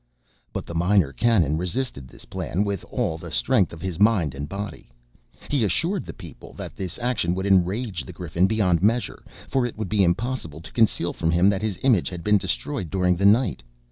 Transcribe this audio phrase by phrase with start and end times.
[0.51, 4.49] But the Minor Canon resisted this plan with all the strength of his mind and
[4.49, 4.89] body.
[5.47, 9.77] He assured the people that this action would enrage the Griffin beyond measure, for it
[9.77, 13.25] would be impossible to conceal from him that his image had been destroyed during the
[13.27, 13.61] night.